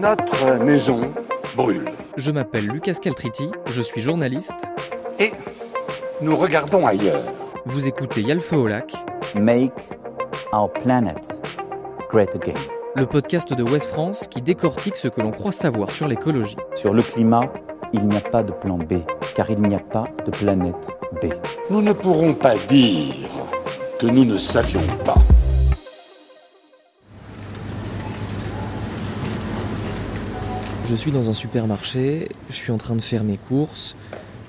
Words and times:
notre 0.00 0.58
maison 0.64 1.12
brûle. 1.56 1.90
Je 2.16 2.30
m'appelle 2.30 2.66
Lucas 2.66 2.94
Caltriti, 2.94 3.50
je 3.70 3.82
suis 3.82 4.00
journaliste. 4.00 4.66
Et 5.18 5.32
nous 6.22 6.34
regardons 6.34 6.86
ailleurs. 6.86 7.22
Vous 7.66 7.86
écoutez 7.86 8.22
Yalfe 8.22 8.52
au 8.54 8.66
lac. 8.66 8.94
Make 9.34 9.74
our 10.52 10.72
planet 10.72 11.18
great 12.10 12.34
again. 12.34 12.54
Le 12.96 13.06
podcast 13.06 13.52
de 13.52 13.62
West 13.62 13.90
France 13.90 14.26
qui 14.28 14.40
décortique 14.40 14.96
ce 14.96 15.08
que 15.08 15.20
l'on 15.20 15.32
croit 15.32 15.52
savoir 15.52 15.90
sur 15.90 16.08
l'écologie. 16.08 16.56
Sur 16.74 16.94
le 16.94 17.02
climat, 17.02 17.52
il 17.92 18.04
n'y 18.06 18.16
a 18.16 18.22
pas 18.22 18.42
de 18.42 18.52
plan 18.52 18.78
B, 18.78 19.04
car 19.34 19.50
il 19.50 19.60
n'y 19.60 19.74
a 19.74 19.80
pas 19.80 20.08
de 20.24 20.30
planète 20.30 20.88
B. 21.22 21.26
Nous 21.68 21.82
ne 21.82 21.92
pourrons 21.92 22.32
pas 22.32 22.56
dire 22.68 23.14
que 23.98 24.06
nous 24.06 24.24
ne 24.24 24.38
savions 24.38 24.80
pas. 25.04 25.18
Je 30.90 30.96
suis 30.96 31.12
dans 31.12 31.30
un 31.30 31.34
supermarché, 31.34 32.30
je 32.48 32.54
suis 32.56 32.72
en 32.72 32.76
train 32.76 32.96
de 32.96 33.00
faire 33.00 33.22
mes 33.22 33.36
courses. 33.36 33.94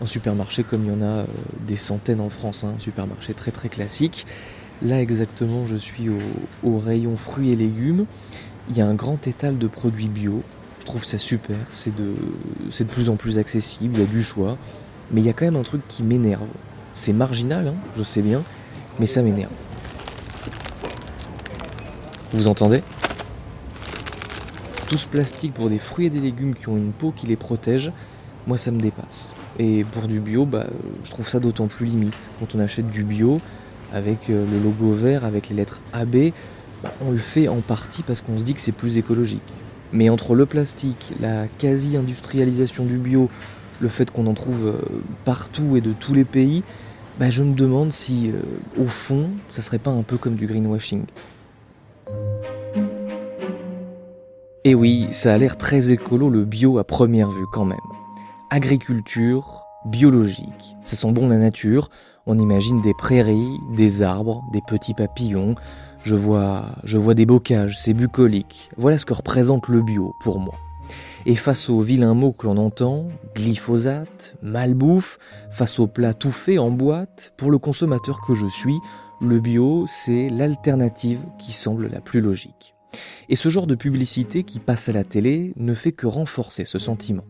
Un 0.01 0.07
supermarché 0.07 0.63
comme 0.63 0.83
il 0.85 0.91
y 0.91 0.91
en 0.91 1.03
a 1.03 1.19
euh, 1.19 1.25
des 1.67 1.77
centaines 1.77 2.19
en 2.19 2.29
France, 2.29 2.63
hein, 2.63 2.73
un 2.77 2.79
supermarché 2.79 3.35
très 3.35 3.51
très 3.51 3.69
classique. 3.69 4.25
Là 4.81 4.99
exactement, 4.99 5.67
je 5.67 5.75
suis 5.75 6.09
au, 6.63 6.79
rayon 6.79 7.15
fruits 7.15 7.51
et 7.51 7.55
légumes. 7.55 8.07
Il 8.71 8.75
y 8.75 8.81
a 8.81 8.87
un 8.87 8.95
grand 8.95 9.27
étal 9.27 9.59
de 9.59 9.67
produits 9.67 10.07
bio. 10.07 10.41
Je 10.79 10.85
trouve 10.87 11.05
ça 11.05 11.19
super, 11.19 11.57
c'est 11.69 11.95
de, 11.95 12.15
de 12.75 12.83
plus 12.85 13.09
en 13.09 13.17
plus 13.17 13.37
accessible, 13.37 13.93
il 13.97 13.99
y 13.99 14.03
a 14.03 14.07
du 14.07 14.23
choix. 14.23 14.57
Mais 15.11 15.21
il 15.21 15.27
y 15.27 15.29
a 15.29 15.33
quand 15.33 15.45
même 15.45 15.57
un 15.57 15.63
truc 15.63 15.83
qui 15.87 16.01
m'énerve. 16.01 16.47
C'est 16.95 17.13
marginal, 17.13 17.67
hein, 17.67 17.75
je 17.95 18.01
sais 18.01 18.23
bien, 18.23 18.41
mais 18.99 19.05
ça 19.05 19.21
m'énerve. 19.21 19.51
Vous 22.33 22.47
entendez? 22.47 22.81
Tout 24.91 24.97
ce 24.97 25.07
plastique 25.07 25.53
pour 25.53 25.69
des 25.69 25.77
fruits 25.77 26.07
et 26.07 26.09
des 26.09 26.19
légumes 26.19 26.53
qui 26.53 26.67
ont 26.67 26.75
une 26.75 26.91
peau 26.91 27.13
qui 27.15 27.25
les 27.25 27.37
protège, 27.37 27.93
moi 28.45 28.57
ça 28.57 28.71
me 28.71 28.81
dépasse. 28.81 29.31
Et 29.57 29.85
pour 29.85 30.09
du 30.09 30.19
bio, 30.19 30.45
bah, 30.45 30.65
je 31.05 31.11
trouve 31.11 31.29
ça 31.29 31.39
d'autant 31.39 31.67
plus 31.67 31.85
limite. 31.85 32.29
Quand 32.41 32.55
on 32.55 32.59
achète 32.59 32.89
du 32.89 33.05
bio, 33.05 33.39
avec 33.93 34.29
euh, 34.29 34.45
le 34.51 34.61
logo 34.61 34.91
vert, 34.91 35.23
avec 35.23 35.47
les 35.47 35.55
lettres 35.55 35.79
AB, 35.93 36.33
bah, 36.83 36.91
on 37.07 37.11
le 37.11 37.19
fait 37.19 37.47
en 37.47 37.61
partie 37.61 38.03
parce 38.03 38.21
qu'on 38.21 38.37
se 38.37 38.43
dit 38.43 38.53
que 38.53 38.59
c'est 38.59 38.73
plus 38.73 38.97
écologique. 38.97 39.39
Mais 39.93 40.09
entre 40.09 40.35
le 40.35 40.45
plastique, 40.45 41.13
la 41.21 41.47
quasi-industrialisation 41.57 42.83
du 42.83 42.97
bio, 42.97 43.29
le 43.79 43.87
fait 43.87 44.11
qu'on 44.11 44.27
en 44.27 44.33
trouve 44.33 44.67
euh, 44.67 44.81
partout 45.23 45.77
et 45.77 45.81
de 45.81 45.93
tous 45.93 46.13
les 46.13 46.25
pays, 46.25 46.63
bah, 47.17 47.29
je 47.29 47.43
me 47.43 47.53
demande 47.53 47.93
si, 47.93 48.29
euh, 48.29 48.41
au 48.77 48.87
fond, 48.87 49.29
ça 49.47 49.61
serait 49.61 49.79
pas 49.79 49.91
un 49.91 50.03
peu 50.03 50.17
comme 50.17 50.35
du 50.35 50.47
greenwashing. 50.47 51.05
Et 54.63 54.75
oui, 54.75 55.07
ça 55.09 55.33
a 55.33 55.37
l'air 55.39 55.57
très 55.57 55.91
écolo 55.91 56.29
le 56.29 56.45
bio 56.45 56.77
à 56.77 56.83
première 56.83 57.31
vue 57.31 57.47
quand 57.51 57.65
même. 57.65 57.79
Agriculture 58.51 59.63
biologique, 59.85 60.75
ça 60.83 60.95
sent 60.95 61.11
bon 61.13 61.27
la 61.29 61.37
nature, 61.37 61.89
on 62.27 62.37
imagine 62.37 62.79
des 62.79 62.93
prairies, 62.93 63.57
des 63.75 64.03
arbres, 64.03 64.43
des 64.53 64.61
petits 64.67 64.93
papillons, 64.93 65.55
je 66.03 66.15
vois, 66.15 66.75
je 66.83 66.99
vois 66.99 67.15
des 67.15 67.25
bocages, 67.25 67.79
c'est 67.79 67.95
bucolique. 67.95 68.69
Voilà 68.77 68.99
ce 68.99 69.05
que 69.07 69.15
représente 69.15 69.67
le 69.67 69.81
bio 69.81 70.13
pour 70.21 70.39
moi. 70.39 70.53
Et 71.25 71.35
face 71.35 71.67
aux 71.67 71.81
vilains 71.81 72.13
mots 72.13 72.31
que 72.31 72.45
l'on 72.45 72.57
entend, 72.57 73.07
glyphosate, 73.33 74.35
malbouffe, 74.43 75.17
face 75.49 75.79
aux 75.79 75.87
plats 75.87 76.13
tout 76.13 76.29
faits 76.29 76.59
en 76.59 76.69
boîte, 76.69 77.33
pour 77.35 77.49
le 77.49 77.57
consommateur 77.57 78.21
que 78.21 78.35
je 78.35 78.45
suis, 78.45 78.77
le 79.21 79.39
bio, 79.39 79.85
c'est 79.87 80.29
l'alternative 80.29 81.25
qui 81.39 81.51
semble 81.51 81.87
la 81.87 81.99
plus 81.99 82.21
logique. 82.21 82.75
Et 83.29 83.35
ce 83.35 83.49
genre 83.49 83.67
de 83.67 83.75
publicité 83.75 84.43
qui 84.43 84.59
passe 84.59 84.89
à 84.89 84.91
la 84.91 85.03
télé 85.03 85.53
ne 85.55 85.73
fait 85.73 85.91
que 85.91 86.07
renforcer 86.07 86.65
ce 86.65 86.79
sentiment. 86.79 87.23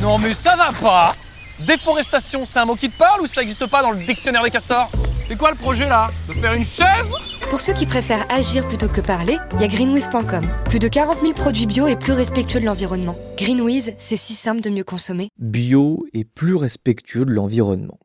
Non 0.00 0.18
mais 0.18 0.34
ça 0.34 0.56
va 0.56 0.72
pas 0.72 1.14
Déforestation, 1.60 2.44
c'est 2.44 2.58
un 2.58 2.64
mot 2.64 2.74
qui 2.74 2.90
te 2.90 2.98
parle 2.98 3.20
ou 3.20 3.26
ça 3.26 3.40
n'existe 3.40 3.66
pas 3.66 3.82
dans 3.82 3.92
le 3.92 4.04
dictionnaire 4.04 4.42
des 4.42 4.50
castors 4.50 4.90
C'est 5.28 5.36
quoi 5.38 5.50
le 5.52 5.56
projet 5.56 5.88
là? 5.88 6.08
De 6.28 6.32
faire 6.32 6.54
une 6.54 6.64
chaise? 6.64 7.14
Pour 7.50 7.60
ceux 7.60 7.74
qui 7.74 7.86
préfèrent 7.86 8.26
agir 8.32 8.66
plutôt 8.66 8.88
que 8.88 9.00
parler, 9.00 9.38
il 9.54 9.60
y 9.60 9.64
a 9.64 9.68
greenwiz.com. 9.68 10.42
Plus 10.64 10.78
de 10.78 10.88
40 10.88 11.20
000 11.20 11.32
produits 11.34 11.66
bio 11.66 11.86
et 11.86 11.96
plus 11.96 12.14
respectueux 12.14 12.60
de 12.60 12.64
l'environnement. 12.64 13.16
Greenwiz, 13.36 13.92
c'est 13.98 14.16
si 14.16 14.32
simple 14.32 14.62
de 14.62 14.70
mieux 14.70 14.84
consommer. 14.84 15.28
Bio 15.38 16.06
et 16.14 16.24
plus 16.24 16.56
respectueux 16.56 17.24
de 17.24 17.30
l'environnement. 17.30 17.98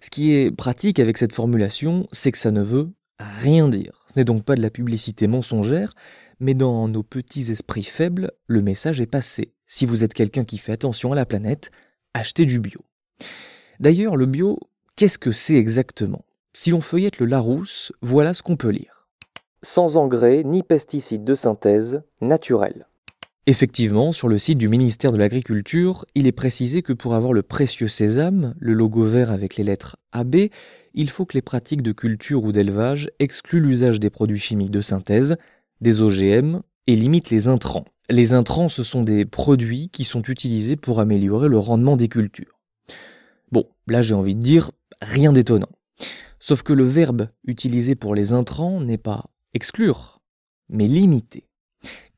Ce 0.00 0.10
qui 0.10 0.32
est 0.32 0.50
pratique 0.50 0.98
avec 0.98 1.18
cette 1.18 1.32
formulation, 1.32 2.08
c'est 2.12 2.32
que 2.32 2.38
ça 2.38 2.50
ne 2.50 2.62
veut 2.62 2.90
rien 3.18 3.68
dire. 3.68 4.04
Ce 4.08 4.18
n'est 4.18 4.24
donc 4.24 4.44
pas 4.44 4.54
de 4.54 4.62
la 4.62 4.70
publicité 4.70 5.26
mensongère, 5.26 5.94
mais 6.40 6.54
dans 6.54 6.88
nos 6.88 7.02
petits 7.02 7.50
esprits 7.52 7.84
faibles, 7.84 8.32
le 8.46 8.62
message 8.62 9.00
est 9.00 9.06
passé. 9.06 9.52
Si 9.66 9.86
vous 9.86 10.04
êtes 10.04 10.14
quelqu'un 10.14 10.44
qui 10.44 10.58
fait 10.58 10.72
attention 10.72 11.12
à 11.12 11.16
la 11.16 11.26
planète, 11.26 11.70
achetez 12.14 12.44
du 12.44 12.58
bio. 12.58 12.80
D'ailleurs, 13.80 14.16
le 14.16 14.26
bio, 14.26 14.58
qu'est-ce 14.96 15.18
que 15.18 15.32
c'est 15.32 15.56
exactement? 15.56 16.24
Si 16.52 16.70
l'on 16.70 16.80
feuillette 16.80 17.18
le 17.18 17.26
Larousse, 17.26 17.92
voilà 18.02 18.34
ce 18.34 18.42
qu'on 18.42 18.56
peut 18.56 18.68
lire. 18.68 19.08
Sans 19.62 19.96
engrais 19.96 20.42
ni 20.44 20.62
pesticides 20.62 21.24
de 21.24 21.34
synthèse, 21.34 22.02
naturel. 22.20 22.86
Effectivement, 23.48 24.12
sur 24.12 24.28
le 24.28 24.38
site 24.38 24.58
du 24.58 24.68
ministère 24.68 25.10
de 25.10 25.18
l'Agriculture, 25.18 26.04
il 26.14 26.28
est 26.28 26.32
précisé 26.32 26.80
que 26.82 26.92
pour 26.92 27.14
avoir 27.14 27.32
le 27.32 27.42
précieux 27.42 27.88
sésame, 27.88 28.54
le 28.60 28.72
logo 28.72 29.02
vert 29.04 29.32
avec 29.32 29.56
les 29.56 29.64
lettres 29.64 29.96
AB, 30.12 30.36
il 30.94 31.10
faut 31.10 31.24
que 31.24 31.34
les 31.34 31.42
pratiques 31.42 31.82
de 31.82 31.90
culture 31.90 32.44
ou 32.44 32.52
d'élevage 32.52 33.10
excluent 33.18 33.60
l'usage 33.60 33.98
des 33.98 34.10
produits 34.10 34.38
chimiques 34.38 34.70
de 34.70 34.80
synthèse, 34.80 35.36
des 35.80 36.02
OGM 36.02 36.60
et 36.86 36.94
limitent 36.94 37.30
les 37.30 37.48
intrants. 37.48 37.84
Les 38.08 38.32
intrants, 38.32 38.68
ce 38.68 38.84
sont 38.84 39.02
des 39.02 39.24
produits 39.24 39.88
qui 39.88 40.04
sont 40.04 40.22
utilisés 40.22 40.76
pour 40.76 41.00
améliorer 41.00 41.48
le 41.48 41.58
rendement 41.58 41.96
des 41.96 42.08
cultures. 42.08 42.60
Bon, 43.50 43.66
là 43.88 44.02
j'ai 44.02 44.14
envie 44.14 44.36
de 44.36 44.40
dire 44.40 44.70
rien 45.00 45.32
d'étonnant. 45.32 45.70
Sauf 46.38 46.62
que 46.62 46.72
le 46.72 46.84
verbe 46.84 47.28
utilisé 47.44 47.96
pour 47.96 48.14
les 48.14 48.34
intrants 48.34 48.80
n'est 48.80 48.98
pas 48.98 49.30
exclure, 49.52 50.20
mais 50.68 50.86
limiter. 50.86 51.48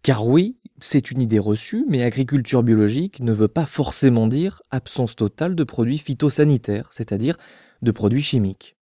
Car 0.02 0.26
oui, 0.26 0.58
c'est 0.84 1.10
une 1.10 1.22
idée 1.22 1.38
reçue, 1.38 1.86
mais 1.88 2.02
agriculture 2.02 2.62
biologique 2.62 3.20
ne 3.20 3.32
veut 3.32 3.48
pas 3.48 3.64
forcément 3.64 4.26
dire 4.26 4.60
absence 4.70 5.16
totale 5.16 5.54
de 5.54 5.64
produits 5.64 5.98
phytosanitaires, 5.98 6.88
c'est-à-dire 6.90 7.36
de 7.80 7.90
produits 7.90 8.22
chimiques. 8.22 8.76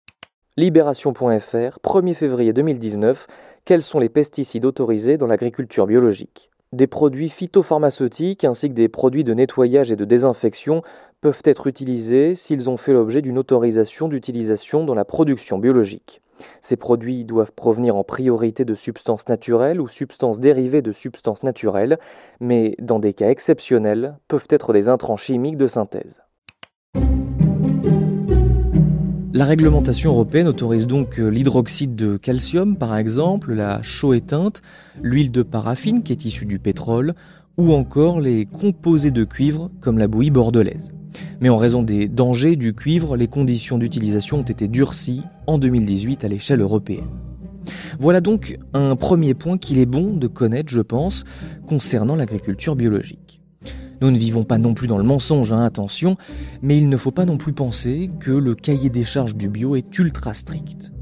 Libération.fr, 0.57 1.79
1er 1.85 2.15
février 2.15 2.53
2019, 2.55 3.27
quels 3.67 3.83
sont 3.83 3.99
les 3.99 4.09
pesticides 4.09 4.65
autorisés 4.65 5.19
dans 5.19 5.27
l'agriculture 5.27 5.87
biologique? 5.87 6.51
Des 6.73 6.87
produits 6.87 7.29
phytopharmaceutiques 7.29 8.45
ainsi 8.45 8.69
que 8.71 8.75
des 8.75 8.89
produits 8.89 9.25
de 9.25 9.35
nettoyage 9.35 9.93
et 9.93 9.97
de 9.97 10.05
désinfection 10.07 10.83
peuvent 11.21 11.43
être 11.45 11.67
utilisés 11.67 12.35
s'ils 12.35 12.71
ont 12.71 12.79
fait 12.79 12.95
l'objet 12.95 13.21
d'une 13.21 13.37
autorisation 13.37 14.09
d'utilisation 14.09 14.85
dans 14.85 14.95
la 14.95 15.05
production 15.05 15.59
biologique. 15.59 16.23
Ces 16.61 16.77
produits 16.77 17.25
doivent 17.25 17.53
provenir 17.53 17.97
en 17.97 18.05
priorité 18.05 18.65
de 18.65 18.75
substances 18.75 19.29
naturelles 19.29 19.81
ou 19.81 19.89
substances 19.89 20.41
dérivées 20.41 20.83
de 20.83 20.93
substances 20.93 21.43
naturelles, 21.43 21.99
mais 22.41 22.77
dans 22.81 22.99
des 22.99 23.15
cas 23.15 23.31
exceptionnels, 23.31 24.17
peuvent 24.29 24.49
être 24.51 24.73
des 24.73 24.89
intrants 24.89 25.17
chimiques 25.17 25.57
de 25.57 25.67
synthèse. 25.67 26.21
La 29.33 29.45
réglementation 29.45 30.11
européenne 30.11 30.49
autorise 30.49 30.87
donc 30.87 31.19
l'hydroxyde 31.19 31.95
de 31.95 32.17
calcium, 32.17 32.77
par 32.77 32.97
exemple, 32.97 33.55
la 33.55 33.81
chaux 33.81 34.13
éteinte, 34.13 34.61
l'huile 35.01 35.31
de 35.31 35.43
paraffine 35.43 36.03
qui 36.03 36.13
est 36.13 36.25
issue 36.25 36.47
du 36.47 36.59
pétrole, 36.59 37.15
ou 37.57 37.73
encore 37.73 38.21
les 38.21 38.47
composés 38.47 39.13
de 39.13 39.25
cuivre 39.25 39.71
comme 39.81 39.99
la 39.99 40.09
bouillie 40.09 40.31
bordelaise. 40.31 40.93
Mais 41.41 41.49
en 41.49 41.57
raison 41.57 41.83
des 41.83 42.09
dangers 42.09 42.57
du 42.57 42.75
cuivre, 42.75 43.17
les 43.17 43.29
conditions 43.29 43.79
d'utilisation 43.79 44.41
ont 44.41 44.43
été 44.43 44.69
durcies 44.69 45.23
en 45.47 45.59
2018 45.59 46.25
à 46.25 46.29
l'échelle 46.29 46.61
européenne. 46.61 47.09
Voilà 47.99 48.21
donc 48.21 48.59
un 48.73 48.97
premier 48.97 49.35
point 49.35 49.59
qu'il 49.59 49.79
est 49.79 49.87
bon 49.87 50.17
de 50.17 50.27
connaître, 50.27 50.73
je 50.73 50.81
pense, 50.81 51.25
concernant 51.67 52.17
l'agriculture 52.17 52.77
biologique. 52.77 53.41
Nous 54.01 54.11
ne 54.11 54.19
vivons 54.19 54.45
pas 54.45 54.59
non 54.59 54.73
plus 54.73 54.87
dans 54.87 54.97
le 54.97 55.05
mensonge, 55.05 55.53
hein, 55.53 55.63
attention, 55.63 56.17
mais 56.63 56.79
il 56.79 56.89
ne 56.89 56.97
faut 56.97 57.11
pas 57.11 57.27
non 57.27 57.37
plus 57.37 57.53
penser 57.53 58.11
que 58.19 58.31
le 58.31 58.55
cahier 58.55 58.89
des 58.89 59.05
charges 59.05 59.37
du 59.37 59.49
bio 59.49 59.77
est 59.77 59.99
ultra 59.99 60.33
strict. 60.33 60.93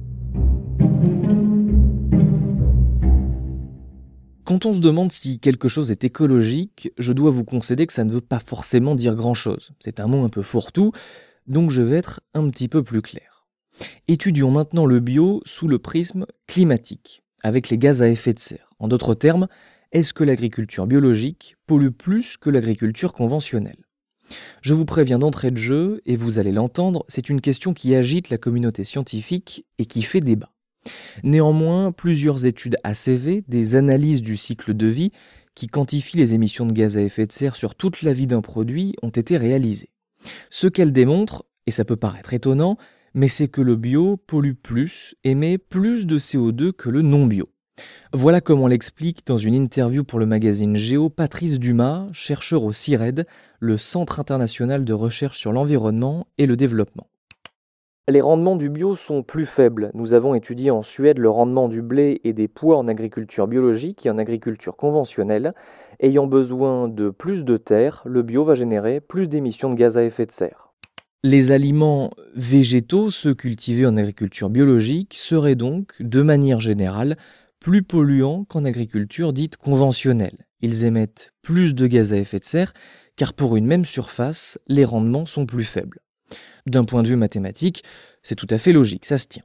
Quand 4.48 4.64
on 4.64 4.72
se 4.72 4.80
demande 4.80 5.12
si 5.12 5.40
quelque 5.40 5.68
chose 5.68 5.90
est 5.90 6.04
écologique, 6.04 6.90
je 6.96 7.12
dois 7.12 7.30
vous 7.30 7.44
concéder 7.44 7.86
que 7.86 7.92
ça 7.92 8.04
ne 8.04 8.10
veut 8.10 8.22
pas 8.22 8.38
forcément 8.38 8.94
dire 8.94 9.14
grand-chose. 9.14 9.72
C'est 9.78 10.00
un 10.00 10.06
mot 10.06 10.24
un 10.24 10.30
peu 10.30 10.40
fourre-tout, 10.40 10.92
donc 11.46 11.70
je 11.70 11.82
vais 11.82 11.98
être 11.98 12.22
un 12.32 12.48
petit 12.48 12.66
peu 12.66 12.82
plus 12.82 13.02
clair. 13.02 13.46
Étudions 14.08 14.50
maintenant 14.50 14.86
le 14.86 15.00
bio 15.00 15.42
sous 15.44 15.68
le 15.68 15.78
prisme 15.78 16.24
climatique, 16.46 17.22
avec 17.42 17.68
les 17.68 17.76
gaz 17.76 18.02
à 18.02 18.08
effet 18.08 18.32
de 18.32 18.38
serre. 18.38 18.70
En 18.78 18.88
d'autres 18.88 19.12
termes, 19.12 19.48
est-ce 19.92 20.14
que 20.14 20.24
l'agriculture 20.24 20.86
biologique 20.86 21.56
pollue 21.66 21.90
plus 21.90 22.38
que 22.38 22.48
l'agriculture 22.48 23.12
conventionnelle? 23.12 23.84
Je 24.62 24.72
vous 24.72 24.86
préviens 24.86 25.18
d'entrée 25.18 25.50
de 25.50 25.58
jeu, 25.58 26.00
et 26.06 26.16
vous 26.16 26.38
allez 26.38 26.52
l'entendre, 26.52 27.04
c'est 27.08 27.28
une 27.28 27.42
question 27.42 27.74
qui 27.74 27.94
agite 27.94 28.30
la 28.30 28.38
communauté 28.38 28.84
scientifique 28.84 29.66
et 29.76 29.84
qui 29.84 30.00
fait 30.00 30.22
débat. 30.22 30.54
Néanmoins, 31.23 31.93
plusieurs 31.93 32.46
études 32.46 32.76
ACV, 32.85 33.44
des 33.49 33.75
analyses 33.75 34.23
du 34.23 34.37
cycle 34.37 34.75
de 34.75 34.87
vie, 34.87 35.12
qui 35.55 35.67
quantifient 35.67 36.19
les 36.19 36.35
émissions 36.35 36.67
de 36.67 36.73
gaz 36.73 36.96
à 36.96 37.02
effet 37.02 37.26
de 37.26 37.32
serre 37.32 37.56
sur 37.56 37.75
toute 37.75 38.02
la 38.02 38.12
vie 38.12 38.26
d'un 38.26 38.43
produit, 38.43 38.94
ont 39.02 39.08
été 39.08 39.37
réalisées. 39.37 39.90
Ce 40.50 40.67
qu'elles 40.67 40.93
démontrent, 40.93 41.44
et 41.67 41.70
ça 41.70 41.85
peut 41.85 41.96
paraître 41.96 42.35
étonnant, 42.35 42.76
mais 43.14 43.29
c'est 43.29 43.49
que 43.49 43.61
le 43.61 43.76
bio 43.76 44.17
pollue 44.17 44.55
plus, 44.55 45.17
émet 45.25 45.58
plus 45.58 46.06
de 46.06 46.19
CO2 46.19 46.73
que 46.73 46.90
le 46.90 47.02
non 47.02 47.26
bio. 47.26 47.49
Voilà 48.12 48.40
comment 48.40 48.67
l'explique 48.67 49.26
dans 49.26 49.37
une 49.37 49.55
interview 49.55 50.05
pour 50.05 50.19
le 50.19 50.26
magazine 50.26 50.76
Géo 50.76 51.11
Patrice 51.11 51.58
Dumas, 51.58 52.06
chercheur 52.12 52.64
au 52.64 52.73
CIRED, 52.73 53.26
le 53.61 53.76
Centre 53.76 54.20
international 54.20 54.85
de 54.85 54.93
recherche 54.93 55.38
sur 55.38 55.52
l'environnement 55.52 56.26
et 56.38 56.46
le 56.46 56.56
développement. 56.56 57.08
Les 58.10 58.22
rendements 58.22 58.56
du 58.56 58.70
bio 58.70 58.96
sont 58.96 59.22
plus 59.22 59.44
faibles. 59.44 59.90
Nous 59.93 60.14
avons 60.14 60.34
étudié 60.34 60.70
en 60.70 60.82
Suède 60.82 61.19
le 61.19 61.28
rendement 61.28 61.69
du 61.69 61.82
blé 61.82 62.22
et 62.25 62.32
des 62.32 62.49
pois 62.49 62.78
en 62.78 62.88
agriculture 62.88 63.46
biologique 63.46 64.06
et 64.06 64.10
en 64.10 64.16
agriculture 64.16 64.76
conventionnelle. 64.76 65.52
Ayant 66.00 66.26
besoin 66.26 66.88
de 66.88 67.10
plus 67.10 67.44
de 67.44 67.58
terre, 67.58 68.02
le 68.06 68.22
bio 68.22 68.46
va 68.46 68.55
générer 68.55 69.02
plus 69.02 69.28
d'émissions 69.28 69.69
de 69.69 69.75
gaz 69.75 69.99
à 69.99 70.05
effet 70.05 70.25
de 70.25 70.32
serre. 70.32 70.72
Les 71.22 71.50
aliments 71.50 72.08
végétaux, 72.34 73.10
ceux 73.10 73.34
cultivés 73.34 73.84
en 73.84 73.99
agriculture 73.99 74.49
biologique, 74.49 75.12
seraient 75.14 75.54
donc, 75.54 75.93
de 76.00 76.22
manière 76.22 76.61
générale, 76.61 77.19
plus 77.61 77.82
polluants 77.82 78.46
qu'en 78.49 78.64
agriculture 78.64 79.34
dite 79.34 79.58
conventionnelle. 79.58 80.46
Ils 80.62 80.87
émettent 80.87 81.34
plus 81.43 81.75
de 81.75 81.87
gaz 81.87 82.14
à 82.14 82.16
effet 82.16 82.38
de 82.38 82.44
serre 82.46 82.72
car 83.16 83.34
pour 83.34 83.58
une 83.58 83.66
même 83.66 83.84
surface, 83.84 84.58
les 84.66 84.87
rendements 84.87 85.26
sont 85.26 85.44
plus 85.44 85.64
faibles. 85.64 86.00
D'un 86.68 86.84
point 86.84 87.02
de 87.02 87.08
vue 87.08 87.16
mathématique, 87.16 87.82
c'est 88.22 88.34
tout 88.34 88.46
à 88.50 88.58
fait 88.58 88.72
logique, 88.72 89.06
ça 89.06 89.16
se 89.16 89.26
tient. 89.26 89.44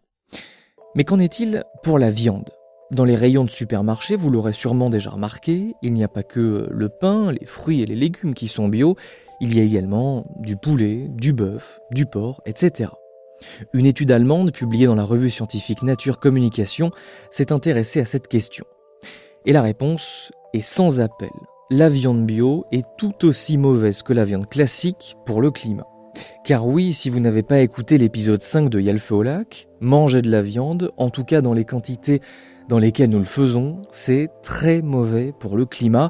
Mais 0.96 1.06
qu'en 1.06 1.20
est-il 1.20 1.64
pour 1.82 1.98
la 1.98 2.12
viande? 2.12 2.50
Dans 2.92 3.06
les 3.06 3.16
rayons 3.16 3.46
de 3.46 3.50
supermarché, 3.50 4.16
vous 4.16 4.30
l'aurez 4.30 4.52
sûrement 4.52 4.90
déjà 4.90 5.10
remarqué, 5.10 5.74
il 5.82 5.94
n'y 5.94 6.04
a 6.04 6.10
pas 6.10 6.22
que 6.22 6.68
le 6.70 6.90
pain, 6.90 7.32
les 7.32 7.46
fruits 7.46 7.82
et 7.82 7.86
les 7.86 7.96
légumes 7.96 8.34
qui 8.34 8.48
sont 8.48 8.68
bio, 8.68 8.98
il 9.40 9.56
y 9.56 9.62
a 9.62 9.64
également 9.64 10.26
du 10.40 10.58
poulet, 10.58 11.08
du 11.10 11.34
bœuf, 11.34 11.80
du 11.92 12.06
porc, 12.06 12.42
etc. 12.46 12.92
Une 13.74 13.86
étude 13.86 14.12
allemande 14.12 14.52
publiée 14.52 14.86
dans 14.86 14.96
la 14.96 15.06
revue 15.06 15.30
scientifique 15.30 15.82
Nature 15.82 16.20
Communication 16.20 16.92
s'est 17.32 17.52
intéressée 17.52 18.02
à 18.02 18.06
cette 18.06 18.28
question. 18.28 18.66
Et 19.46 19.54
la 19.54 19.62
réponse 19.62 20.32
est 20.54 20.62
sans 20.62 21.02
appel. 21.02 21.32
La 21.72 21.90
viande 21.90 22.26
bio 22.26 22.66
est 22.72 22.86
tout 22.98 23.26
aussi 23.26 23.58
mauvaise 23.58 24.04
que 24.04 24.14
la 24.14 24.26
viande 24.26 24.48
classique 24.48 25.16
pour 25.26 25.42
le 25.42 25.52
climat. 25.52 25.88
Car 26.44 26.68
oui, 26.68 26.94
si 26.94 27.10
vous 27.10 27.20
n'avez 27.20 27.44
pas 27.44 27.60
écouté 27.60 27.98
l'épisode 27.98 28.42
5 28.42 28.70
de 28.70 28.80
Yalfeu 28.80 29.16
au 29.16 29.24
lac, 29.24 29.68
manger 29.80 30.22
de 30.22 30.30
la 30.30 30.42
viande, 30.42 30.92
en 30.98 31.10
tout 31.10 31.24
cas 31.24 31.42
dans 31.42 31.54
les 31.54 31.66
quantités 31.66 32.22
dans 32.70 32.80
lesquelles 32.80 33.10
nous 33.10 33.20
le 33.20 33.26
faisons, 33.26 33.82
c'est 33.92 34.30
très 34.42 34.82
mauvais 34.82 35.34
pour 35.38 35.58
le 35.58 35.66
climat. 35.66 36.10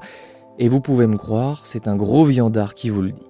Et 0.60 0.68
vous 0.68 0.82
pouvez 0.82 1.08
me 1.08 1.18
croire, 1.18 1.66
c'est 1.66 1.88
un 1.88 1.96
gros 1.96 2.26
viandard 2.26 2.74
qui 2.74 2.90
vous 2.90 3.02
le 3.02 3.12
dit. 3.12 3.28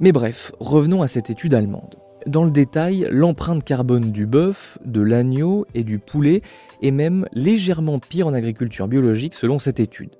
Mais 0.00 0.12
bref, 0.12 0.52
revenons 0.60 1.02
à 1.02 1.08
cette 1.08 1.30
étude 1.30 1.54
allemande. 1.54 1.96
Dans 2.26 2.44
le 2.44 2.50
détail, 2.50 3.06
l'empreinte 3.10 3.64
carbone 3.64 4.10
du 4.10 4.26
bœuf, 4.26 4.78
de 4.84 5.02
l'agneau 5.02 5.66
et 5.74 5.84
du 5.84 5.98
poulet 5.98 6.40
est 6.82 6.90
même 6.90 7.26
légèrement 7.32 7.98
pire 7.98 8.26
en 8.26 8.34
agriculture 8.34 8.88
biologique 8.88 9.34
selon 9.34 9.58
cette 9.58 9.78
étude. 9.78 10.16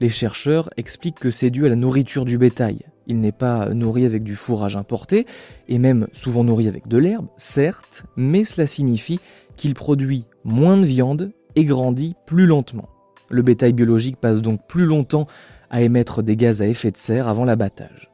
Les 0.00 0.08
chercheurs 0.08 0.70
expliquent 0.76 1.20
que 1.20 1.30
c'est 1.30 1.50
dû 1.50 1.66
à 1.66 1.68
la 1.68 1.76
nourriture 1.76 2.24
du 2.24 2.38
bétail, 2.38 2.80
il 3.08 3.20
n'est 3.20 3.32
pas 3.32 3.70
nourri 3.70 4.04
avec 4.04 4.22
du 4.22 4.36
fourrage 4.36 4.76
importé, 4.76 5.26
et 5.66 5.78
même 5.78 6.06
souvent 6.12 6.44
nourri 6.44 6.68
avec 6.68 6.86
de 6.88 6.98
l'herbe, 6.98 7.26
certes, 7.36 8.04
mais 8.16 8.44
cela 8.44 8.66
signifie 8.66 9.18
qu'il 9.56 9.74
produit 9.74 10.26
moins 10.44 10.76
de 10.76 10.84
viande 10.84 11.32
et 11.56 11.64
grandit 11.64 12.14
plus 12.26 12.46
lentement. 12.46 12.88
Le 13.30 13.42
bétail 13.42 13.72
biologique 13.72 14.18
passe 14.18 14.42
donc 14.42 14.60
plus 14.68 14.84
longtemps 14.84 15.26
à 15.70 15.82
émettre 15.82 16.22
des 16.22 16.36
gaz 16.36 16.62
à 16.62 16.66
effet 16.66 16.90
de 16.90 16.96
serre 16.96 17.28
avant 17.28 17.44
l'abattage. 17.44 18.10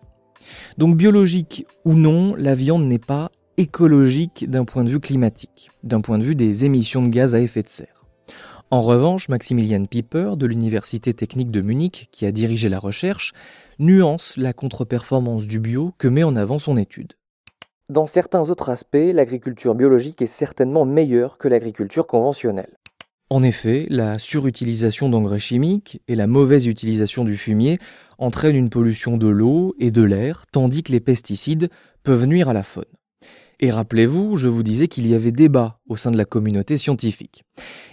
Donc 0.78 0.96
biologique 0.96 1.66
ou 1.84 1.94
non, 1.94 2.34
la 2.36 2.54
viande 2.54 2.86
n'est 2.86 2.98
pas 2.98 3.30
écologique 3.56 4.48
d'un 4.48 4.64
point 4.64 4.84
de 4.84 4.90
vue 4.90 5.00
climatique, 5.00 5.70
d'un 5.82 6.00
point 6.00 6.18
de 6.18 6.24
vue 6.24 6.34
des 6.34 6.64
émissions 6.64 7.02
de 7.02 7.08
gaz 7.08 7.34
à 7.34 7.40
effet 7.40 7.62
de 7.62 7.68
serre. 7.68 7.93
En 8.70 8.80
revanche, 8.80 9.28
Maximilian 9.28 9.84
Pieper 9.84 10.36
de 10.36 10.46
l'Université 10.46 11.14
technique 11.14 11.50
de 11.50 11.60
Munich, 11.60 12.08
qui 12.10 12.26
a 12.26 12.32
dirigé 12.32 12.68
la 12.68 12.78
recherche, 12.78 13.32
nuance 13.78 14.36
la 14.36 14.52
contre-performance 14.52 15.46
du 15.46 15.60
bio 15.60 15.92
que 15.98 16.08
met 16.08 16.24
en 16.24 16.34
avant 16.34 16.58
son 16.58 16.76
étude. 16.76 17.12
Dans 17.90 18.06
certains 18.06 18.48
autres 18.48 18.70
aspects, 18.70 19.12
l'agriculture 19.12 19.74
biologique 19.74 20.22
est 20.22 20.26
certainement 20.26 20.86
meilleure 20.86 21.36
que 21.36 21.48
l'agriculture 21.48 22.06
conventionnelle. 22.06 22.78
En 23.30 23.42
effet, 23.42 23.86
la 23.90 24.18
surutilisation 24.18 25.08
d'engrais 25.08 25.38
chimiques 25.38 26.00
et 26.08 26.14
la 26.14 26.26
mauvaise 26.26 26.66
utilisation 26.66 27.24
du 27.24 27.36
fumier 27.36 27.78
entraînent 28.18 28.56
une 28.56 28.70
pollution 28.70 29.16
de 29.16 29.28
l'eau 29.28 29.74
et 29.78 29.90
de 29.90 30.02
l'air, 30.02 30.44
tandis 30.50 30.82
que 30.82 30.92
les 30.92 31.00
pesticides 31.00 31.68
peuvent 32.02 32.26
nuire 32.26 32.48
à 32.48 32.52
la 32.52 32.62
faune. 32.62 32.84
Et 33.60 33.70
rappelez-vous, 33.70 34.36
je 34.36 34.48
vous 34.48 34.62
disais 34.62 34.88
qu'il 34.88 35.06
y 35.06 35.14
avait 35.14 35.32
débat 35.32 35.80
au 35.88 35.96
sein 35.96 36.10
de 36.10 36.16
la 36.16 36.24
communauté 36.24 36.76
scientifique. 36.76 37.44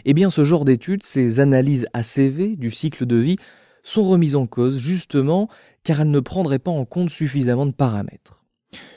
Eh 0.05 0.13
bien, 0.13 0.29
ce 0.29 0.43
genre 0.43 0.65
d'études, 0.65 1.03
ces 1.03 1.39
analyses 1.39 1.87
ACV 1.93 2.57
du 2.57 2.71
cycle 2.71 3.05
de 3.05 3.15
vie, 3.15 3.37
sont 3.83 4.03
remises 4.03 4.35
en 4.35 4.47
cause 4.47 4.77
justement 4.77 5.49
car 5.83 6.01
elles 6.01 6.11
ne 6.11 6.19
prendraient 6.19 6.59
pas 6.59 6.71
en 6.71 6.85
compte 6.85 7.09
suffisamment 7.09 7.65
de 7.65 7.71
paramètres. 7.71 8.41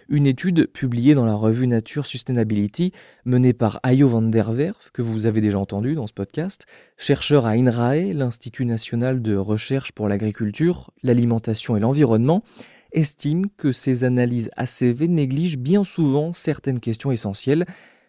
Une 0.09 0.27
étude 0.27 0.71
publiée 0.71 1.15
dans 1.15 1.25
la 1.25 1.35
revue 1.35 1.67
Nature 1.67 2.05
Sustainability, 2.05 2.93
menée 3.25 3.55
par 3.55 3.81
Ayo 3.83 4.07
van 4.07 4.23
der 4.23 4.51
Werf, 4.51 4.91
que 4.93 5.01
vous 5.01 5.25
avez 5.27 5.41
déjà 5.41 5.59
entendu 5.59 5.95
dans 5.95 6.07
ce 6.07 6.13
podcast, 6.13 6.67
chercheur 6.99 7.47
à 7.47 7.53
INRAE, 7.53 8.13
l'Institut 8.13 8.67
national 8.67 9.23
de 9.23 9.35
recherche 9.35 9.93
pour 9.93 10.07
l'agriculture, 10.09 10.91
l'alimentation 11.03 11.77
et 11.77 11.81
l'environnement, 11.81 12.43
estime 12.95 13.45
que 13.57 13.73
ces 13.73 14.05
analyses 14.05 14.51
ACV 14.57 15.09
négligent 15.09 15.59
bien 15.59 15.85
souvent 15.85 16.33
certaines 16.33 16.81
questions 16.81 17.13
essentielles, 17.13 17.67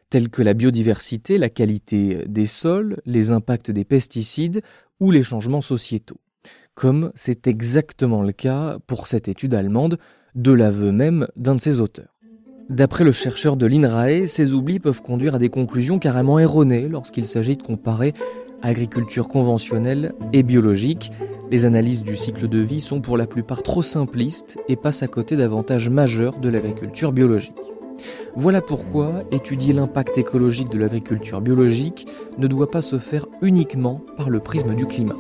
telles 0.10 0.30
que 0.30 0.42
la 0.42 0.54
biodiversité, 0.54 1.38
la 1.38 1.50
qualité 1.50 2.24
des 2.28 2.46
sols, 2.46 3.02
les 3.06 3.32
impacts 3.32 3.72
des 3.72 3.84
pesticides 3.84 4.62
ou 5.00 5.12
les 5.12 5.24
changements 5.24 5.62
sociétaux. 5.62 6.20
Comme 6.76 7.12
c'est 7.16 7.48
exactement 7.48 8.22
le 8.22 8.32
cas 8.32 8.78
pour 8.88 9.08
cette 9.08 9.28
étude 9.28 9.54
allemande, 9.54 9.98
de 10.36 10.52
l'aveu 10.52 10.92
même 10.92 11.28
d'un 11.36 11.56
de 11.56 11.62
ses 11.62 11.80
auteurs. 11.80 12.16
D'après 12.70 13.04
le 13.04 13.12
chercheur 13.12 13.58
de 13.58 13.68
l'INRAE, 13.68 14.26
ces 14.26 14.54
oublis 14.54 14.80
peuvent 14.80 15.02
conduire 15.02 15.36
à 15.36 15.40
des 15.40 15.50
conclusions 15.50 16.00
carrément 16.00 16.40
erronées 16.40 16.88
lorsqu'il 16.90 17.26
s'agit 17.26 17.58
de 17.58 17.62
comparer 17.62 18.14
agriculture 18.66 19.28
conventionnelle 19.28 20.14
et 20.34 20.44
biologique. 20.44 21.12
Les 21.52 21.66
analyses 21.66 22.04
du 22.04 22.16
cycle 22.16 22.48
de 22.48 22.60
vie 22.60 22.82
sont 22.82 23.02
pour 23.02 23.18
la 23.18 23.28
plupart 23.28 23.64
trop 23.64 23.82
simplistes 23.82 24.58
et 24.68 24.76
passent 24.76 25.04
à 25.04 25.08
côté 25.08 25.36
d'avantages 25.36 25.90
majeurs 25.90 26.38
de 26.38 26.50
l'agriculture 26.50 27.12
biologique. 27.12 27.74
Voilà 28.36 28.62
pourquoi 28.62 29.24
étudier 29.32 29.74
l'impact 29.74 30.18
écologique 30.18 30.70
de 30.70 30.78
l'agriculture 30.78 31.42
biologique 31.42 32.08
ne 32.38 32.48
doit 32.48 32.72
pas 32.72 32.82
se 32.82 32.98
faire 32.98 33.28
uniquement 33.42 34.02
par 34.18 34.30
le 34.30 34.40
prisme 34.40 34.76
du 34.76 34.86
climat. 34.86 35.16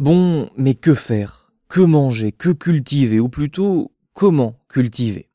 Bon, 0.00 0.48
mais 0.56 0.74
que 0.74 0.94
faire? 0.94 1.52
Que 1.68 1.80
manger? 1.80 2.32
Que 2.32 2.50
cultiver? 2.50 3.20
Ou 3.20 3.28
plutôt, 3.28 3.92
comment 4.14 4.56
cultiver? 4.68 5.28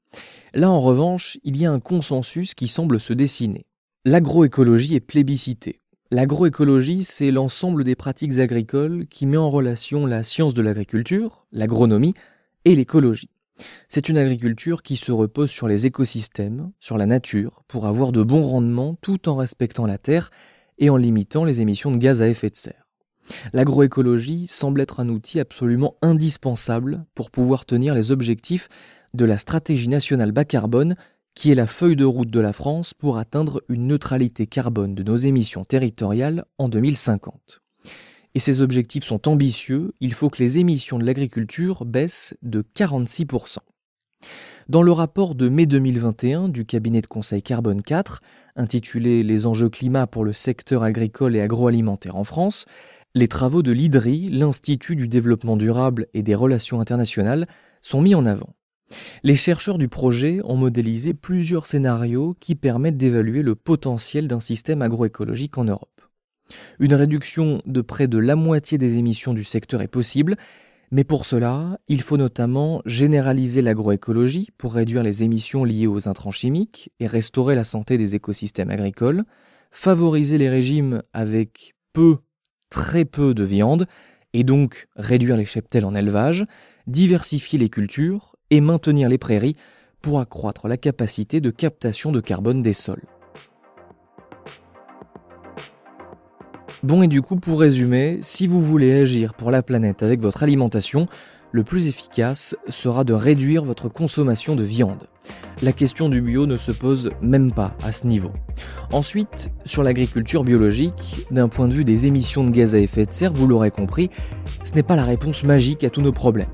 Là, 0.54 0.70
en 0.72 0.80
revanche, 0.80 1.38
il 1.44 1.58
y 1.58 1.66
a 1.66 1.72
un 1.72 1.80
consensus 1.80 2.54
qui 2.54 2.68
semble 2.68 3.00
se 3.00 3.14
dessiner. 3.14 3.66
L'agroécologie 4.06 4.96
est 4.96 5.02
plébiscitée. 5.02 5.82
L'agroécologie, 6.10 7.04
c'est 7.04 7.32
l'ensemble 7.32 7.84
des 7.84 7.96
pratiques 7.96 8.40
agricoles 8.40 9.08
qui 9.08 9.26
met 9.26 9.38
en 9.38 9.50
relation 9.50 10.06
la 10.06 10.24
science 10.24 10.54
de 10.54 10.62
l'agriculture, 10.62 11.46
l'agronomie 11.52 12.14
et 12.64 12.76
l'écologie. 12.76 13.30
C'est 13.90 14.08
une 14.08 14.18
agriculture 14.18 14.84
qui 14.84 14.96
se 14.96 15.12
repose 15.12 15.50
sur 15.50 15.68
les 15.68 15.86
écosystèmes, 15.86 16.72
sur 16.80 16.98
la 16.98 17.06
nature, 17.08 17.64
pour 17.68 17.88
avoir 17.88 18.12
de 18.12 18.24
bons 18.24 18.44
rendements 18.44 18.98
tout 19.02 19.28
en 19.28 19.36
respectant 19.36 19.86
la 19.86 19.98
terre 19.98 20.32
et 20.78 20.90
en 20.90 20.98
limitant 20.98 21.44
les 21.44 21.60
émissions 21.60 21.92
de 21.92 21.98
gaz 21.98 22.22
à 22.22 22.30
effet 22.30 22.50
de 22.50 22.56
serre. 22.56 22.88
L'agroécologie 23.52 24.48
semble 24.48 24.80
être 24.80 25.02
un 25.02 25.10
outil 25.10 25.40
absolument 25.40 25.96
indispensable 26.02 27.06
pour 27.16 27.32
pouvoir 27.32 27.66
tenir 27.66 27.94
les 27.94 28.12
objectifs 28.12 28.70
de 29.18 29.26
la 29.26 29.38
stratégie 29.38 29.90
nationale 29.90 30.32
bas 30.32 30.46
carbone 30.46 30.96
qui 31.36 31.52
est 31.52 31.56
la 31.56 31.68
feuille 31.68 31.96
de 31.96 32.06
route 32.06 32.32
de 32.32 32.40
la 32.40 32.54
France 32.54 32.94
pour 32.94 33.18
atteindre 33.18 33.62
une 33.70 33.88
neutralité 33.88 34.48
carbone 34.48 34.96
de 34.96 35.04
nos 35.04 35.18
émissions 35.18 35.66
territoriales 35.66 36.46
en 36.58 36.70
2050. 36.70 37.62
Et 38.34 38.40
ces 38.40 38.62
objectifs 38.62 39.04
sont 39.04 39.28
ambitieux, 39.28 39.94
il 40.00 40.14
faut 40.14 40.30
que 40.30 40.42
les 40.42 40.58
émissions 40.58 40.98
de 40.98 41.06
l'agriculture 41.06 41.86
baissent 41.86 42.36
de 42.42 42.64
46%. 42.76 43.58
Dans 44.68 44.82
le 44.82 44.92
rapport 44.92 45.36
de 45.36 45.48
mai 45.48 45.66
2021 45.66 46.50
du 46.50 46.66
cabinet 46.66 47.02
de 47.02 47.08
conseil 47.08 47.42
Carbone 47.42 47.82
4, 47.82 48.20
intitulé 48.56 49.24
Les 49.24 49.46
enjeux 49.46 49.70
climat 49.70 50.08
pour 50.08 50.24
le 50.24 50.34
secteur 50.34 50.84
agricole 50.84 51.36
et 51.36 51.42
agroalimentaire 51.42 52.16
en 52.16 52.24
France, 52.24 52.66
les 53.16 53.28
travaux 53.28 53.64
de 53.64 53.72
l'IDRI, 53.72 54.30
l'Institut 54.30 54.96
du 54.96 55.08
développement 55.08 55.56
durable 55.56 56.08
et 56.14 56.24
des 56.24 56.36
relations 56.36 56.82
internationales, 56.82 57.48
sont 57.82 58.02
mis 58.02 58.16
en 58.16 58.26
avant. 58.26 58.54
Les 59.24 59.36
chercheurs 59.36 59.78
du 59.78 59.88
projet 59.88 60.40
ont 60.44 60.56
modélisé 60.56 61.14
plusieurs 61.14 61.66
scénarios 61.66 62.36
qui 62.40 62.56
permettent 62.56 62.98
d'évaluer 62.98 63.42
le 63.42 63.56
potentiel 63.56 64.28
d'un 64.28 64.40
système 64.40 64.82
agroécologique 64.82 65.58
en 65.58 65.66
Europe. 65.66 66.02
Une 66.80 66.94
réduction 66.94 67.62
de 67.66 67.82
près 67.82 68.08
de 68.08 68.18
la 68.18 68.36
moitié 68.36 68.78
des 68.78 68.98
émissions 68.98 69.34
du 69.34 69.44
secteur 69.44 69.82
est 69.82 69.88
possible, 69.88 70.38
mais 70.92 71.04
pour 71.04 71.26
cela, 71.26 71.78
il 71.90 72.02
faut 72.02 72.16
notamment 72.16 72.82
généraliser 72.86 73.62
l'agroécologie 73.62 74.50
pour 74.58 74.74
réduire 74.74 75.04
les 75.04 75.24
émissions 75.24 75.66
liées 75.66 75.88
aux 75.88 76.08
intrants 76.08 76.32
chimiques 76.32 76.92
et 77.02 77.08
restaurer 77.08 77.56
la 77.56 77.66
santé 77.66 77.98
des 77.98 78.16
écosystèmes 78.16 78.70
agricoles, 78.70 79.26
favoriser 79.72 80.38
les 80.38 80.48
régimes 80.48 81.04
avec 81.12 81.76
peu, 81.92 82.20
très 82.70 83.04
peu 83.04 83.34
de 83.34 83.44
viande, 83.44 83.86
et 84.32 84.46
donc 84.46 84.88
réduire 84.96 85.36
les 85.36 85.46
cheptels 85.46 85.86
en 85.86 85.96
élevage, 85.96 86.46
diversifier 86.86 87.60
les 87.60 87.70
cultures 87.70 88.37
et 88.52 88.62
maintenir 88.62 89.10
les 89.10 89.18
prairies 89.18 89.56
pour 90.02 90.20
accroître 90.20 90.68
la 90.68 90.78
capacité 90.78 91.42
de 91.42 91.50
captation 91.50 92.12
de 92.12 92.20
carbone 92.20 92.62
des 92.62 92.74
sols. 92.74 93.04
Bon 96.84 97.02
et 97.02 97.08
du 97.08 97.22
coup, 97.22 97.38
pour 97.38 97.60
résumer, 97.60 98.20
si 98.22 98.46
vous 98.46 98.62
voulez 98.62 99.02
agir 99.02 99.34
pour 99.34 99.50
la 99.50 99.64
planète 99.64 100.04
avec 100.04 100.22
votre 100.22 100.44
alimentation, 100.44 101.08
le 101.52 101.64
plus 101.64 101.88
efficace 101.88 102.56
sera 102.70 103.04
de 103.04 103.14
réduire 103.14 103.64
votre 103.64 103.90
consommation 103.90 104.56
de 104.56 104.64
viande. 104.64 105.08
La 105.64 105.72
question 105.72 106.08
du 106.08 106.22
bio 106.22 106.46
ne 106.46 106.56
se 106.56 106.72
pose 106.72 107.10
même 107.22 107.52
pas 107.52 107.76
à 107.84 107.92
ce 107.92 108.06
niveau. 108.06 108.32
Ensuite, 108.92 109.50
sur 109.66 109.82
l'agriculture 109.82 110.44
biologique, 110.44 111.26
d'un 111.32 111.50
point 111.50 111.68
de 111.68 111.74
vue 111.74 111.84
des 111.84 112.06
émissions 112.06 112.44
de 112.44 112.52
gaz 112.52 112.76
à 112.76 112.80
effet 112.80 113.08
de 113.08 113.12
serre, 113.12 113.34
vous 113.34 113.48
l'aurez 113.48 113.72
compris, 113.72 114.12
ce 114.64 114.74
n'est 114.74 114.84
pas 114.84 114.96
la 114.96 115.04
réponse 115.04 115.44
magique 115.44 115.84
à 115.84 115.90
tous 115.90 116.02
nos 116.02 116.14
problèmes. 116.14 116.48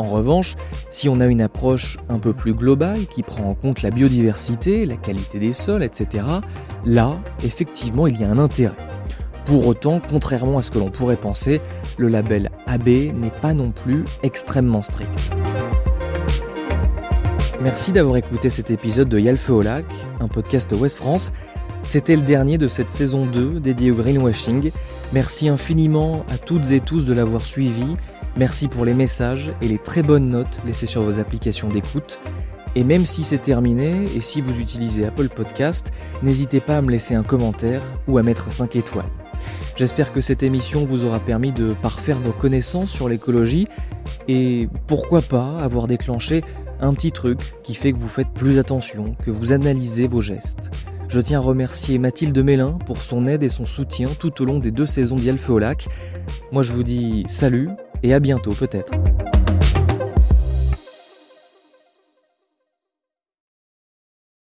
En 0.00 0.08
revanche, 0.08 0.56
si 0.88 1.10
on 1.10 1.20
a 1.20 1.26
une 1.26 1.42
approche 1.42 1.98
un 2.08 2.18
peu 2.18 2.32
plus 2.32 2.54
globale 2.54 3.06
qui 3.06 3.22
prend 3.22 3.44
en 3.44 3.54
compte 3.54 3.82
la 3.82 3.90
biodiversité, 3.90 4.86
la 4.86 4.96
qualité 4.96 5.38
des 5.38 5.52
sols, 5.52 5.82
etc., 5.82 6.24
là, 6.86 7.20
effectivement, 7.44 8.06
il 8.06 8.18
y 8.18 8.24
a 8.24 8.30
un 8.30 8.38
intérêt. 8.38 8.72
Pour 9.44 9.66
autant, 9.66 10.00
contrairement 10.00 10.56
à 10.56 10.62
ce 10.62 10.70
que 10.70 10.78
l'on 10.78 10.88
pourrait 10.88 11.18
penser, 11.18 11.60
le 11.98 12.08
label 12.08 12.50
AB 12.66 12.88
n'est 12.88 13.32
pas 13.42 13.52
non 13.52 13.72
plus 13.72 14.04
extrêmement 14.22 14.82
strict. 14.82 15.34
Merci 17.60 17.92
d'avoir 17.92 18.16
écouté 18.16 18.48
cet 18.48 18.70
épisode 18.70 19.10
de 19.10 19.18
Yalfe 19.18 19.50
au 19.50 19.60
lac, 19.60 19.84
un 20.18 20.28
podcast 20.28 20.72
Ouest 20.72 20.96
France. 20.96 21.30
C'était 21.82 22.16
le 22.16 22.22
dernier 22.22 22.56
de 22.56 22.68
cette 22.68 22.88
saison 22.88 23.26
2 23.26 23.60
dédiée 23.60 23.90
au 23.90 23.96
greenwashing. 23.96 24.70
Merci 25.12 25.50
infiniment 25.50 26.24
à 26.30 26.38
toutes 26.38 26.70
et 26.70 26.80
tous 26.80 27.04
de 27.04 27.12
l'avoir 27.12 27.42
suivi. 27.42 27.96
Merci 28.36 28.68
pour 28.68 28.84
les 28.84 28.94
messages 28.94 29.52
et 29.60 29.68
les 29.68 29.78
très 29.78 30.02
bonnes 30.02 30.30
notes 30.30 30.60
laissées 30.64 30.86
sur 30.86 31.02
vos 31.02 31.18
applications 31.18 31.68
d'écoute. 31.68 32.20
Et 32.76 32.84
même 32.84 33.04
si 33.04 33.24
c'est 33.24 33.38
terminé, 33.38 34.04
et 34.14 34.20
si 34.20 34.40
vous 34.40 34.60
utilisez 34.60 35.04
Apple 35.04 35.28
Podcast, 35.28 35.90
n'hésitez 36.22 36.60
pas 36.60 36.76
à 36.76 36.82
me 36.82 36.90
laisser 36.90 37.14
un 37.16 37.24
commentaire 37.24 37.82
ou 38.06 38.18
à 38.18 38.22
mettre 38.22 38.52
5 38.52 38.76
étoiles. 38.76 39.10
J'espère 39.76 40.12
que 40.12 40.20
cette 40.20 40.42
émission 40.42 40.84
vous 40.84 41.04
aura 41.04 41.18
permis 41.18 41.52
de 41.52 41.74
parfaire 41.82 42.18
vos 42.18 42.32
connaissances 42.32 42.90
sur 42.90 43.08
l'écologie 43.08 43.66
et 44.28 44.68
pourquoi 44.86 45.22
pas 45.22 45.58
avoir 45.58 45.88
déclenché 45.88 46.44
un 46.80 46.94
petit 46.94 47.12
truc 47.12 47.40
qui 47.62 47.74
fait 47.74 47.92
que 47.92 47.98
vous 47.98 48.08
faites 48.08 48.30
plus 48.30 48.58
attention, 48.58 49.16
que 49.24 49.30
vous 49.30 49.52
analysez 49.52 50.06
vos 50.06 50.20
gestes. 50.20 50.70
Je 51.08 51.20
tiens 51.20 51.40
à 51.40 51.42
remercier 51.42 51.98
Mathilde 51.98 52.38
Mélin 52.38 52.78
pour 52.86 52.98
son 52.98 53.26
aide 53.26 53.42
et 53.42 53.48
son 53.48 53.64
soutien 53.64 54.06
tout 54.18 54.40
au 54.40 54.44
long 54.44 54.60
des 54.60 54.70
deux 54.70 54.86
saisons 54.86 55.16
d'Yelfe 55.16 55.50
au 55.50 55.58
lac. 55.58 55.88
Moi 56.52 56.62
je 56.62 56.72
vous 56.72 56.84
dis 56.84 57.24
salut 57.26 57.70
et 58.02 58.14
à 58.14 58.20
bientôt 58.20 58.52
peut-être. 58.52 58.92